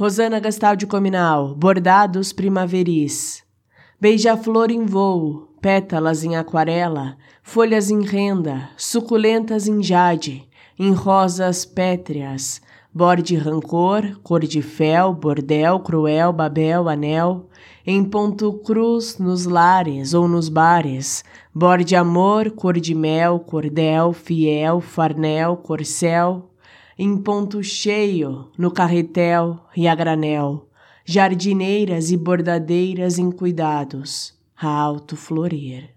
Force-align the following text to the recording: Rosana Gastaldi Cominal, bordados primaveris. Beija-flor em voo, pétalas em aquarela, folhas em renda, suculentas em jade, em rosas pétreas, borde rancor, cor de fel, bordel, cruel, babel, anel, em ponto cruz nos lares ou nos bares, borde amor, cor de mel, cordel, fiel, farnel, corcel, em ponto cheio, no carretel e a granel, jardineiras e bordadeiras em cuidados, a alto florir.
Rosana 0.00 0.40
Gastaldi 0.40 0.86
Cominal, 0.86 1.54
bordados 1.54 2.32
primaveris. 2.32 3.44
Beija-flor 4.00 4.70
em 4.70 4.86
voo, 4.86 5.46
pétalas 5.60 6.24
em 6.24 6.36
aquarela, 6.36 7.18
folhas 7.42 7.90
em 7.90 8.02
renda, 8.02 8.70
suculentas 8.78 9.68
em 9.68 9.82
jade, 9.82 10.48
em 10.78 10.90
rosas 10.94 11.66
pétreas, 11.66 12.62
borde 12.94 13.36
rancor, 13.36 14.18
cor 14.22 14.40
de 14.40 14.62
fel, 14.62 15.12
bordel, 15.12 15.80
cruel, 15.80 16.32
babel, 16.32 16.88
anel, 16.88 17.50
em 17.86 18.02
ponto 18.02 18.54
cruz 18.54 19.18
nos 19.18 19.44
lares 19.44 20.14
ou 20.14 20.26
nos 20.26 20.48
bares, 20.48 21.22
borde 21.54 21.94
amor, 21.94 22.50
cor 22.52 22.80
de 22.80 22.94
mel, 22.94 23.38
cordel, 23.38 24.14
fiel, 24.14 24.80
farnel, 24.80 25.58
corcel, 25.58 26.50
em 27.02 27.16
ponto 27.16 27.62
cheio, 27.62 28.52
no 28.58 28.70
carretel 28.70 29.58
e 29.74 29.88
a 29.88 29.94
granel, 29.94 30.68
jardineiras 31.02 32.10
e 32.10 32.16
bordadeiras 32.18 33.18
em 33.18 33.30
cuidados, 33.30 34.38
a 34.54 34.68
alto 34.68 35.16
florir. 35.16 35.94